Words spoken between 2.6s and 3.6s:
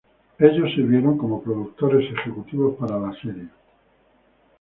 para la serie.